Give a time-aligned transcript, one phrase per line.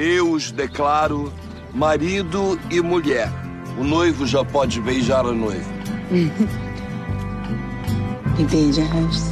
[0.00, 1.32] Eu os declaro
[1.74, 3.28] marido e mulher.
[3.76, 5.68] O noivo já pode beijar a noiva.
[8.38, 9.24] Entende, Regis?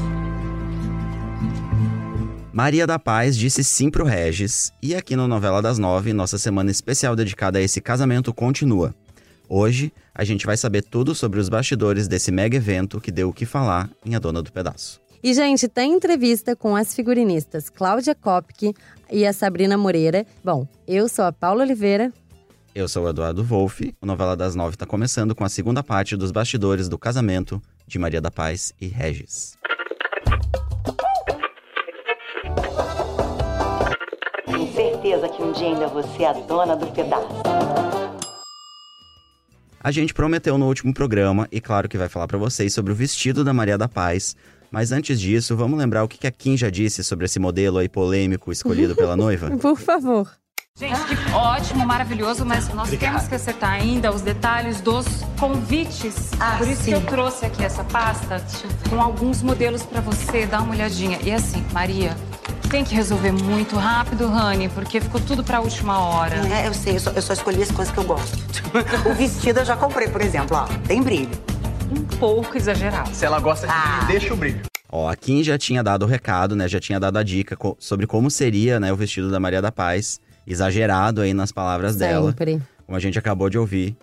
[2.52, 6.68] Maria da Paz disse sim pro Regis, e aqui no Novela das Nove, nossa semana
[6.68, 8.92] especial dedicada a esse casamento continua.
[9.48, 13.32] Hoje, a gente vai saber tudo sobre os bastidores desse mega evento que deu o
[13.32, 15.00] que falar em A Dona do Pedaço.
[15.26, 18.72] E, gente, tem entrevista com as figurinistas Cláudia Kopke
[19.10, 20.24] e a Sabrina Moreira.
[20.44, 22.12] Bom, eu sou a Paula Oliveira.
[22.72, 23.92] Eu sou o Eduardo Wolff.
[24.00, 27.98] O Novela das Nove está começando com a segunda parte dos bastidores do casamento de
[27.98, 29.58] Maria da Paz e Regis.
[34.44, 37.42] Tenho certeza que um dia ainda você é a dona do pedaço.
[39.86, 42.94] A gente prometeu no último programa, e claro que vai falar para vocês sobre o
[42.96, 44.34] vestido da Maria da Paz.
[44.70, 47.88] Mas antes disso, vamos lembrar o que a Kim já disse sobre esse modelo aí
[47.88, 49.50] polêmico escolhido pela noiva?
[49.58, 50.30] Por favor.
[50.78, 55.06] Gente, que ótimo, maravilhoso, mas nós temos que acertar ainda os detalhes dos
[55.40, 56.32] convites.
[56.38, 56.90] Ah, Por isso sim.
[56.90, 58.44] que eu trouxe aqui essa pasta
[58.90, 61.18] com alguns modelos pra você dar uma olhadinha.
[61.22, 62.14] E assim, Maria,
[62.68, 66.36] tem que resolver muito rápido, Rani, porque ficou tudo pra última hora.
[66.46, 68.36] É, eu sei, eu só, eu só escolhi as coisas que eu gosto.
[69.08, 70.64] o vestido eu já comprei, por exemplo, ó.
[70.86, 71.30] Tem brilho.
[72.18, 73.10] Pouco exagerado.
[73.14, 73.96] Se ela gosta de Ah.
[74.04, 74.60] brilho, deixa o brilho.
[74.90, 76.66] Ó, a Kim já tinha dado o recado, né?
[76.68, 79.70] Já tinha dado a dica co- sobre como seria, né, o vestido da Maria da
[79.70, 80.20] Paz.
[80.46, 82.62] Exagerado aí nas palavras dela, Sempre.
[82.86, 83.96] como a gente acabou de ouvir.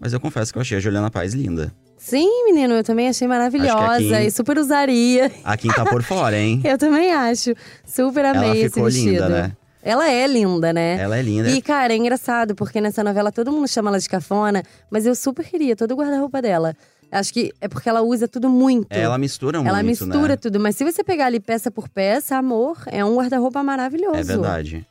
[0.00, 1.72] Mas eu confesso que eu achei a Juliana Paz linda.
[1.98, 5.30] Sim, menino, eu também achei maravilhosa Kim- e super usaria.
[5.44, 6.62] A Kim tá por fora, hein?
[6.64, 7.52] Eu também acho.
[7.84, 9.10] Super amei Ela esse ficou vestido.
[9.10, 9.52] linda, né?
[9.82, 10.96] Ela é linda, né?
[10.98, 11.50] Ela é linda.
[11.50, 15.14] E, cara, é engraçado, porque nessa novela todo mundo chama ela de cafona, mas eu
[15.14, 16.74] super queria todo o guarda-roupa dela.
[17.10, 18.86] Acho que é porque ela usa tudo muito.
[18.90, 20.36] É, ela mistura muito, Ela mistura né?
[20.36, 24.16] tudo, mas se você pegar ali peça por peça, amor, é um guarda-roupa maravilhoso.
[24.16, 24.86] É verdade.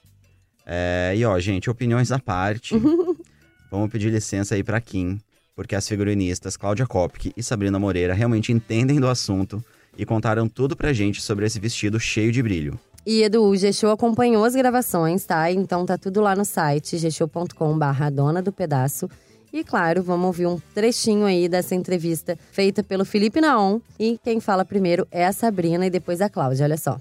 [0.66, 2.76] É, e ó, gente, opiniões à parte.
[3.72, 5.20] Vamos pedir licença aí pra Kim,
[5.56, 9.64] porque as figurinistas Cláudia Kopke e Sabrina Moreira realmente entendem do assunto
[9.98, 12.80] e contaram tudo pra gente sobre esse vestido cheio de brilho.
[13.06, 15.52] E Edu, o G-Show acompanhou as gravações, tá?
[15.52, 19.10] Então tá tudo lá no site, gshow.com.br dona do pedaço.
[19.52, 23.80] E claro, vamos ouvir um trechinho aí dessa entrevista feita pelo Felipe Naon.
[24.00, 27.00] E quem fala primeiro é a Sabrina e depois a Cláudia, olha só.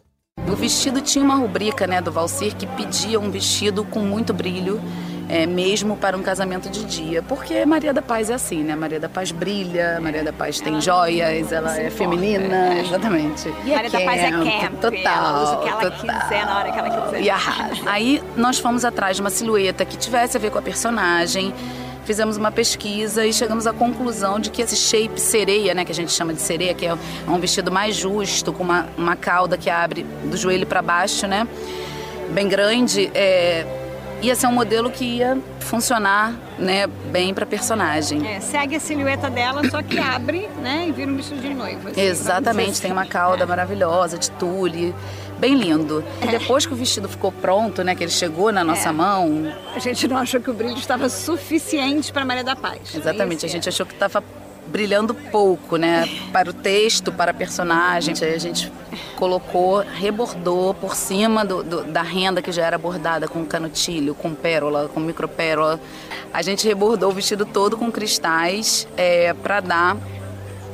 [0.50, 4.80] O vestido tinha uma rubrica né, do Valcir que pedia um vestido com muito brilho,
[5.28, 7.22] é, mesmo para um casamento de dia.
[7.22, 8.74] Porque Maria da Paz é assim, né?
[8.74, 13.48] Maria da Paz brilha, Maria da Paz tem joias, ela é feminina, exatamente.
[13.66, 16.20] E Maria da Paz é camp, total, ela usa o que ela total.
[16.20, 17.20] quiser na hora que ela quiser.
[17.20, 17.82] E arrasa.
[17.84, 21.52] Aí nós fomos atrás de uma silhueta que tivesse a ver com a personagem.
[22.08, 25.94] Fizemos uma pesquisa e chegamos à conclusão de que esse shape sereia, né, que a
[25.94, 26.96] gente chama de sereia, que é
[27.28, 31.46] um vestido mais justo, com uma, uma cauda que abre do joelho para baixo, né,
[32.30, 33.66] bem grande, é,
[34.22, 38.26] ia ser um modelo que ia funcionar, né, bem para personagem.
[38.26, 41.90] É, segue a silhueta dela, só que abre, né, e vira um vestido de noiva.
[41.90, 44.94] assim, Exatamente, tem uma cauda maravilhosa de tule,
[45.38, 46.04] bem lindo.
[46.22, 48.92] E depois que o vestido ficou pronto, né, que ele chegou na nossa É.
[48.92, 52.94] mão, A gente não achou que o brilho estava suficiente para Maria da Paz.
[52.94, 54.22] Exatamente, a gente achou que estava
[54.66, 56.06] brilhando pouco, né?
[56.30, 58.12] Para o texto, para a personagem.
[58.20, 58.70] A gente
[59.16, 64.34] colocou, rebordou por cima do, do- da renda que já era bordada com canutilho, com
[64.34, 65.80] pérola, com micropérola.
[66.34, 68.86] A gente rebordou o vestido todo com cristais
[69.42, 69.96] para dar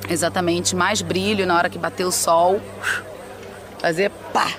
[0.08, 2.60] exatamente mais brilho na hora que bater o sol.
[3.84, 4.50] Fazer pá!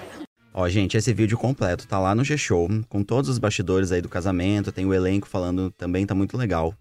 [0.53, 4.07] Ó, gente, esse vídeo completo tá lá no G-Show, com todos os bastidores aí do
[4.07, 6.75] casamento, tem o elenco falando também, tá muito legal.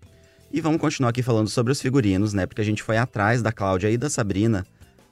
[0.52, 2.44] E vamos continuar aqui falando sobre os figurinos, né?
[2.44, 4.66] Porque a gente foi atrás da Cláudia e da Sabrina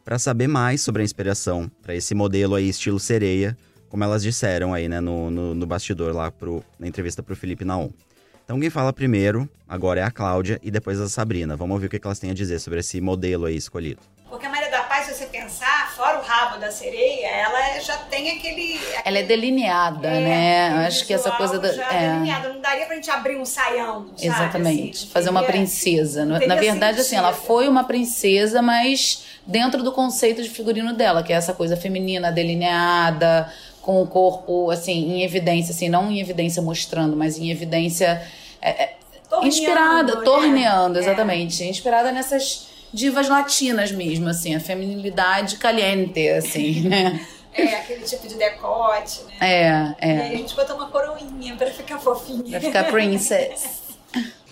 [0.05, 3.57] pra saber mais sobre a inspiração pra esse modelo aí, estilo sereia,
[3.89, 7.65] como elas disseram aí, né, no, no, no bastidor lá, pro, na entrevista pro Felipe
[7.65, 7.89] Naon.
[8.45, 11.57] Então quem fala primeiro, agora é a Cláudia e depois a Sabrina.
[11.57, 14.03] Vamos ouvir o que elas têm a dizer sobre esse modelo aí escolhido.
[16.59, 18.81] Da sereia, ela já tem aquele.
[19.05, 20.67] Ela é delineada, É, né?
[20.69, 21.73] aquele Acho que essa coisa da.
[21.73, 22.11] Já é.
[22.13, 22.49] delineado.
[22.55, 24.27] Não daria pra gente abrir um saião, sabe?
[24.27, 24.97] Exatamente.
[25.05, 26.25] assim, Fazer uma teria- princesa.
[26.25, 27.47] Na- verdade, assim, ela sentido.
[27.47, 32.31] foi uma princesa, mas dentro do conceito de figurino dela, que é essa coisa feminina,
[32.33, 38.23] delineada, com o corpo, assim, em evidência, assim, não em evidência mostrando, mas em evidência.
[38.61, 38.95] é, é,
[39.29, 40.25] Torneando, inspirada, né?
[40.25, 41.03] torneando, É.
[41.03, 41.65] exatamente.
[41.65, 47.25] Inspirada nessas divas latinas mesmo, assim, a feminilidade caliente, assim, né?
[47.55, 49.33] É, aquele tipo de decote, né?
[49.41, 49.69] É,
[50.01, 50.37] E aí a é.
[50.37, 52.59] gente botou uma coroinha pra ficar fofinha.
[52.59, 53.83] Vai ficar princess.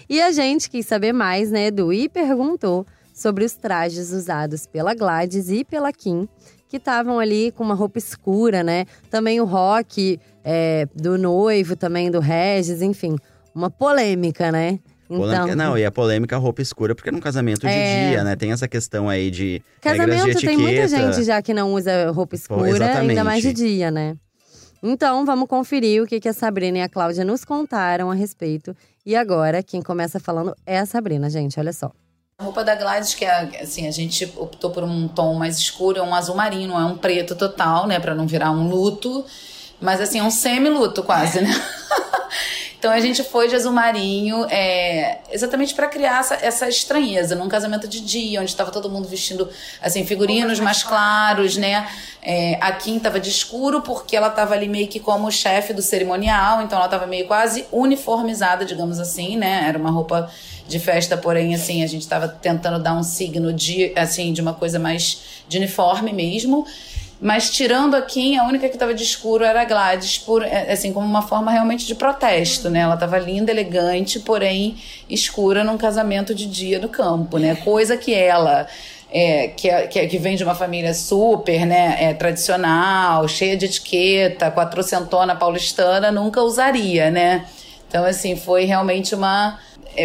[0.09, 1.93] E a gente quis saber mais, né, Edu?
[1.93, 6.29] E perguntou sobre os trajes usados pela Gladys e pela Kim,
[6.69, 8.85] que estavam ali com uma roupa escura, né?
[9.09, 13.17] Também o Rock é, do noivo também, do Regis, enfim.
[13.55, 14.79] Uma polêmica, né?
[15.19, 18.11] Polêmica- Então, Não, e a polêmica roupa escura, porque num casamento de É.
[18.11, 18.37] dia, né?
[18.37, 22.35] Tem essa questão aí de Casamento de tem muita gente já que não usa roupa
[22.37, 23.23] escura, ainda exatamente.
[23.23, 24.17] mais de dia, né?
[24.83, 28.75] Então, vamos conferir o que, que a Sabrina e a Cláudia nos contaram a respeito.
[29.05, 31.91] E agora, quem começa falando é a Sabrina, gente, olha só.
[32.39, 35.99] A roupa da Gladys, que é assim, a gente optou por um tom mais escuro,
[35.99, 38.01] é um azul marinho, não é um preto total, né?
[38.01, 39.25] Pra não virar um luto.
[39.79, 41.51] Mas assim, é um semi-luto quase, né?
[42.81, 47.47] Então a gente foi de azul marinho, é, exatamente para criar essa, essa estranheza num
[47.47, 49.47] casamento de dia, onde estava todo mundo vestindo
[49.83, 51.87] assim figurinos mais claros, né?
[52.23, 55.83] É, a Kim tava de escuro porque ela tava ali meio que como chefe do
[55.83, 59.67] cerimonial, então ela tava meio quase uniformizada, digamos assim, né?
[59.69, 60.31] Era uma roupa
[60.67, 64.55] de festa, porém assim a gente tava tentando dar um signo de assim de uma
[64.55, 66.65] coisa mais de uniforme mesmo.
[67.21, 70.73] Mas tirando a Kim, a única que estava de escuro era a Gladys, por, é,
[70.73, 72.81] assim, como uma forma realmente de protesto, né?
[72.81, 74.77] Ela estava linda, elegante, porém
[75.09, 77.55] escura num casamento de dia no campo, né?
[77.57, 78.67] Coisa que ela,
[79.13, 81.97] é, que, é- que, é- que vem de uma família super, né?
[82.01, 87.45] É, tradicional, cheia de etiqueta, quatrocentona paulistana, nunca usaria, né?
[87.87, 89.59] Então, assim, foi realmente uma...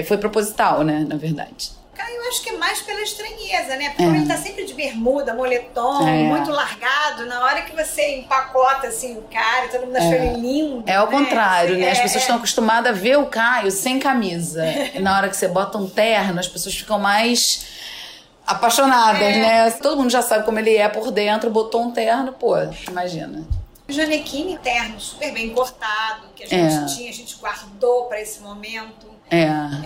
[0.06, 1.06] foi proposital, né?
[1.08, 1.70] Na verdade.
[1.95, 3.89] Cara, eu acho que é mais pela estranheza, né?
[3.89, 6.24] Porque como ele tá sempre de bermuda, moletom, É.
[6.24, 10.83] muito largado, na hora que você empacota assim o cara, todo mundo acha ele lindo.
[10.86, 11.12] É ao né?
[11.18, 11.92] contrário, né?
[11.92, 12.25] As É, pessoas é.
[12.25, 14.65] estão acostumadas a ver o Caio sem camisa.
[14.94, 17.65] E na hora que você bota um terno, as pessoas ficam mais
[18.45, 19.38] apaixonadas, É.
[19.38, 19.71] né?
[19.81, 22.56] Todo mundo já sabe como ele é por dentro, botou um terno, pô,
[22.89, 23.44] imagina.
[23.88, 26.86] O Janequine interno, super bem cortado, que a gente É.
[26.86, 29.14] tinha, a gente guardou pra esse momento.
[29.30, 29.46] É.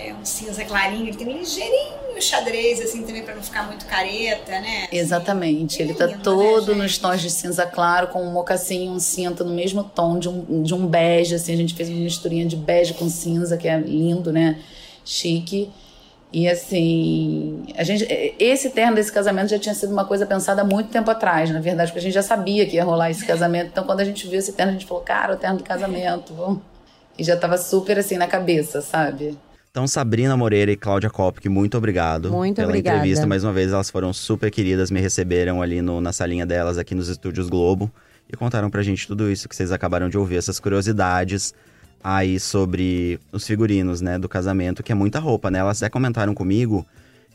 [0.10, 3.86] É um cinza clarinho, ele tem um ligeirinho xadrez, assim, também pra não ficar muito
[3.86, 4.88] careta, né?
[4.92, 6.78] Exatamente, ele tá Lindo, né, todo gente?
[6.78, 10.28] nos tons de cinza claro, com um mocassim e um cinto no mesmo tom de
[10.28, 13.68] um, de um bege, assim, a gente fez uma misturinha de bege com cinza, que
[13.68, 14.60] é lindo, né?
[15.06, 15.72] Chique.
[16.32, 18.06] E assim, a gente,
[18.40, 21.60] esse terno desse casamento já tinha sido uma coisa pensada há muito tempo atrás, na
[21.60, 23.70] verdade, porque a gente já sabia que ia rolar esse casamento.
[23.72, 26.34] Então, quando a gente viu esse terno, a gente falou, cara, o terno do casamento,
[26.36, 26.60] vamos.
[27.18, 29.36] E já tava super assim na cabeça, sabe?
[29.72, 32.98] Então, Sabrina Moreira e Cláudia Kopke, muito obrigado Muito pela obrigada.
[32.98, 33.26] entrevista.
[33.28, 36.94] Mais uma vez, elas foram super queridas, me receberam ali no- na salinha delas, aqui
[36.96, 37.92] nos estúdios Globo,
[38.32, 41.54] e contaram pra gente tudo isso que vocês acabaram de ouvir, essas curiosidades
[42.04, 45.60] aí sobre os figurinos, né, do casamento, que é muita roupa, né?
[45.60, 46.86] Elas até comentaram comigo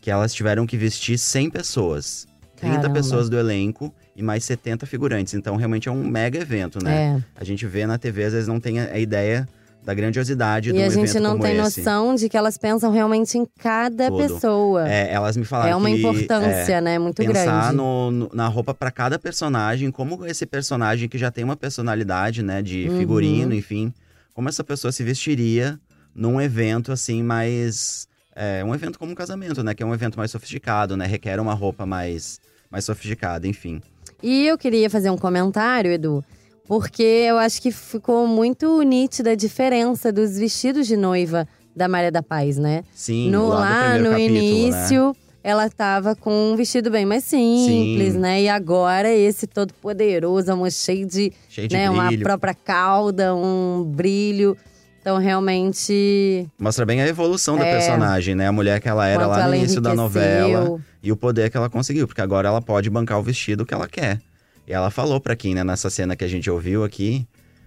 [0.00, 2.26] que elas tiveram que vestir 100 pessoas.
[2.56, 2.94] 30 Caramba.
[2.94, 5.34] pessoas do elenco e mais 70 figurantes.
[5.34, 7.19] Então, realmente é um mega evento, né?
[7.19, 7.22] É.
[7.40, 9.46] A gente vê na TV, às vezes não tem a ideia
[9.84, 11.81] da grandiosidade de E um a gente evento não tem esse.
[11.81, 14.17] noção de que elas pensam realmente em cada Tudo.
[14.22, 14.88] pessoa.
[14.88, 16.99] É, elas me falaram É uma que, importância, é, né?
[16.99, 17.76] Muito pensar grande.
[17.76, 22.62] no- na roupa pra cada personagem, como esse personagem que já tem uma personalidade, né,
[22.62, 22.96] de Uhum.
[22.99, 23.93] figurino, enfim,
[24.34, 25.81] como essa pessoa se vestiria
[26.14, 30.19] num evento assim mais é, um evento como um casamento, né, que é um evento
[30.19, 32.40] mais sofisticado, né, requer uma roupa mais
[32.70, 33.81] mais sofisticada, enfim.
[34.20, 36.25] E eu queria fazer um comentário, Edu,
[36.66, 41.46] porque eu acho que ficou muito nítida a diferença dos vestidos de noiva
[41.76, 42.82] da Maria da Paz, né?
[42.92, 45.14] Sim, no, lá, lá no capítulo, né?
[45.44, 48.19] Ela tava com um vestido bem mais simples, Sim.
[48.19, 48.43] né?
[48.43, 52.23] E agora esse todo poderoso, amor, cheio de, Cheio de né, uma brilho.
[52.23, 54.56] própria cauda, um brilho.
[55.02, 56.49] Então, realmente.
[56.58, 57.72] Mostra bem a evolução da É.
[57.72, 58.46] personagem, né?
[58.46, 60.81] A mulher que ela era lá no início da novela.
[61.03, 63.86] e o poder que ela conseguiu, porque agora ela pode bancar o vestido que ela
[63.86, 64.19] quer.
[64.67, 67.27] E ela falou pra Kim, né, nessa cena que a gente ouviu aqui,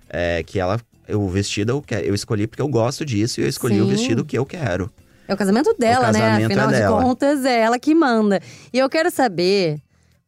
[0.10, 3.48] é, que ela, o vestido eu, que- eu escolhi porque eu gosto disso e eu
[3.48, 3.92] escolhi o Sim.
[3.92, 4.92] vestido que eu quero.
[5.28, 6.20] É o casamento dela, né?
[6.20, 7.02] casamento Afinal é de dela.
[7.02, 8.40] contas, é ela que manda.
[8.72, 9.82] E eu quero saber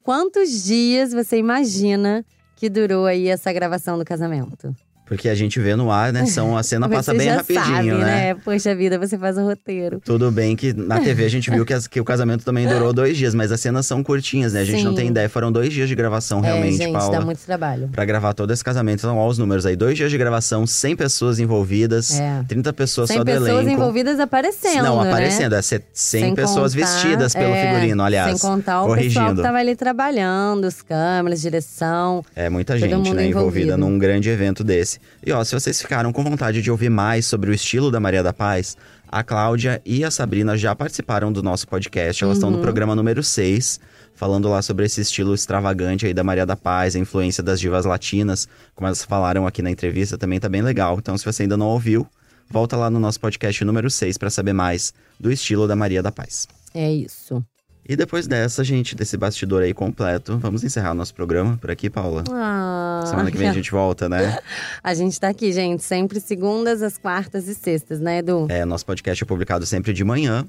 [0.03, 2.25] quantos dias você imagina
[2.55, 4.75] que durou aí essa gravação do casamento?
[5.09, 8.35] Porque a gente vê no ar, né, são, a cena passa bem rapidinho, sabe, né?
[8.35, 9.99] Poxa vida, você faz o roteiro.
[10.05, 12.93] Tudo bem que na TV a gente viu que, as- que o casamento também durou
[12.93, 14.61] dois dias, mas as cenas são curtinhas, né?
[14.61, 14.97] A gente não Sim.
[14.97, 17.17] tem ideia, foram dois dias de gravação realmente, é, gente, Paula.
[17.19, 17.89] dá muito trabalho.
[17.91, 19.75] Pra gravar todo esse casamento, então olha os números aí.
[19.75, 22.43] Dois dias de gravação, 100 pessoas envolvidas, É.
[22.47, 23.71] 30 pessoas 100 só do pessoas elenco.
[23.71, 25.09] envolvidas aparecendo, Não, né?
[25.09, 28.39] aparecendo, é ser- 100 Sem pessoas contar- vestidas pelo é, figurino, aliás.
[28.39, 29.35] Sem contar o pessoal corrigindo.
[29.37, 32.23] que tava ali trabalhando, os câmeras, direção.
[32.35, 33.77] É muita gente, né, envolvida envolvido.
[33.77, 34.98] num grande evento desse.
[35.25, 38.23] E ó, se vocês ficaram com vontade de ouvir mais sobre o estilo da Maria
[38.23, 38.77] da Paz,
[39.07, 42.23] a Cláudia e a Sabrina já participaram do nosso podcast.
[42.23, 42.39] Elas Uhum.
[42.39, 43.79] estão no programa número 6,
[44.15, 47.85] falando lá sobre esse estilo extravagante aí da Maria da Paz, a influência das divas
[47.85, 50.97] latinas, como elas falaram aqui na entrevista, também tá bem legal.
[50.99, 52.07] Então, se você ainda não ouviu,
[52.49, 56.11] volta lá no nosso podcast número 6 para saber mais do estilo da Maria da
[56.11, 56.47] Paz.
[56.73, 57.43] É isso.
[57.89, 62.23] E depois dessa, gente, desse bastidor aí completo, vamos encerrar nosso programa por aqui, Paula.
[62.29, 63.03] Ah.
[63.03, 64.37] Semana que vem a gente volta, né?
[64.83, 68.45] A gente tá aqui, gente, sempre segundas, as quartas e sextas, né, Edu?
[68.47, 70.45] É, nosso podcast é publicado sempre de manhã.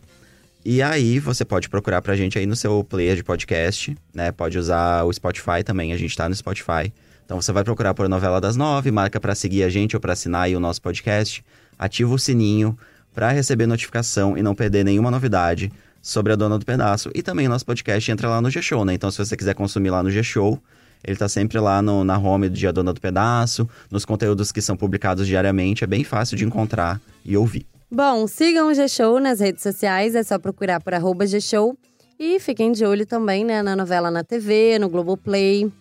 [0.63, 4.31] E aí você pode procurar pra gente aí no seu player de podcast, né?
[4.31, 6.93] Pode usar o Spotify também, a gente tá no Spotify.
[7.25, 10.13] Então você vai procurar por Novela das Nove, marca pra seguir a gente ou pra
[10.13, 11.43] assinar aí o nosso podcast,
[11.79, 12.79] ativa o sininho
[13.15, 17.11] pra receber notificação e não perder nenhuma novidade sobre a Dona do Pedaço.
[17.15, 18.95] E também o nosso podcast entra lá no G-Show, né?
[18.95, 20.61] Então se você quiser consumir lá no G-Show,
[21.05, 24.61] ele tá sempre lá no, na home do Dia Dona do Pedaço, nos conteúdos que
[24.61, 27.67] são publicados diariamente, é bem fácil de encontrar e ouvir.
[27.91, 31.77] Bom, sigam o G-Show nas redes sociais, é só procurar por arroba G-Show.
[32.19, 35.73] E fiquem de olho também, né, na novela na TV, no Globoplay.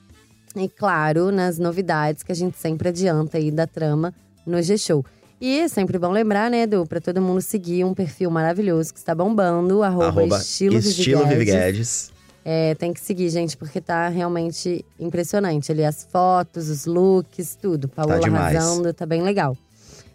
[0.56, 4.14] E, claro, nas novidades que a gente sempre adianta aí da trama
[4.46, 5.06] no G-Show.
[5.41, 9.00] E é sempre bom lembrar, né, Edu, pra todo mundo seguir um perfil maravilhoso que
[9.00, 12.12] está bombando, arroba, Arroba estilo, estilo Vivi Guedes.
[12.43, 15.86] É, tem que seguir, gente, porque tá realmente impressionante ali.
[15.86, 17.88] As fotos, os looks, tudo.
[17.88, 18.55] Paola demais.
[18.55, 19.55] arrasando, tá bem legal.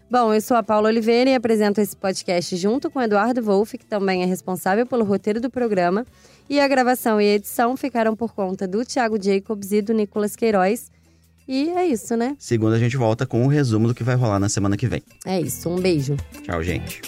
[0.09, 3.77] Bom, eu sou a Paula Oliveira e apresento esse podcast junto com o Eduardo Wolff,
[3.77, 6.05] que também é responsável pelo roteiro do programa.
[6.47, 10.35] E a gravação e a edição ficaram por conta do Thiago Jacobs e do Nicolas
[10.35, 10.91] Queiroz.
[11.47, 12.35] E é isso, né?
[12.39, 15.03] Segunda a gente volta com o resumo do que vai rolar na semana que vem.
[15.25, 15.69] É isso.
[15.69, 16.15] Um beijo.
[16.43, 17.01] Tchau, gente.